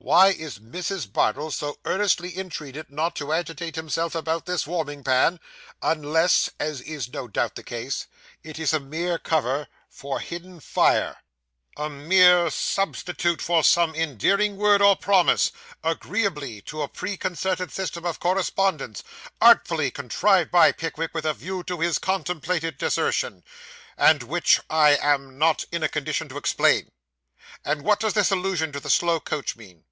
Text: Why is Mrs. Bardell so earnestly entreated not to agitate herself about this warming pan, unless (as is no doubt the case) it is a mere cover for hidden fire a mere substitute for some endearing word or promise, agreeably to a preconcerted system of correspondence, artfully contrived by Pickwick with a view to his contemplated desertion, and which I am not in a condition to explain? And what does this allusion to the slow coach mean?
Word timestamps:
Why 0.00 0.28
is 0.28 0.60
Mrs. 0.60 1.12
Bardell 1.12 1.50
so 1.50 1.80
earnestly 1.84 2.38
entreated 2.38 2.88
not 2.88 3.16
to 3.16 3.32
agitate 3.32 3.74
herself 3.74 4.14
about 4.14 4.46
this 4.46 4.64
warming 4.64 5.02
pan, 5.02 5.40
unless 5.82 6.48
(as 6.60 6.80
is 6.82 7.08
no 7.12 7.26
doubt 7.26 7.56
the 7.56 7.64
case) 7.64 8.06
it 8.44 8.60
is 8.60 8.72
a 8.72 8.78
mere 8.78 9.18
cover 9.18 9.66
for 9.90 10.20
hidden 10.20 10.60
fire 10.60 11.16
a 11.76 11.90
mere 11.90 12.48
substitute 12.48 13.42
for 13.42 13.64
some 13.64 13.92
endearing 13.96 14.56
word 14.56 14.80
or 14.80 14.94
promise, 14.94 15.50
agreeably 15.82 16.60
to 16.62 16.80
a 16.80 16.88
preconcerted 16.88 17.72
system 17.72 18.04
of 18.06 18.20
correspondence, 18.20 19.02
artfully 19.40 19.90
contrived 19.90 20.52
by 20.52 20.70
Pickwick 20.70 21.10
with 21.12 21.26
a 21.26 21.34
view 21.34 21.64
to 21.64 21.80
his 21.80 21.98
contemplated 21.98 22.78
desertion, 22.78 23.42
and 23.96 24.22
which 24.22 24.60
I 24.70 24.90
am 24.96 25.38
not 25.38 25.64
in 25.72 25.82
a 25.82 25.88
condition 25.88 26.28
to 26.28 26.36
explain? 26.36 26.92
And 27.64 27.82
what 27.82 27.98
does 27.98 28.12
this 28.12 28.30
allusion 28.30 28.70
to 28.70 28.78
the 28.78 28.90
slow 28.90 29.18
coach 29.18 29.56
mean? 29.56 29.84